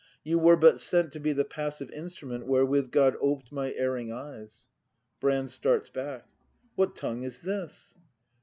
[0.23, 4.67] You were but sent To be the passive instrument Wherewith God oped my erring eyes.
[5.19, 5.51] Brand.
[5.51, 6.27] [Starts back.]
[6.75, 7.93] What tongue is this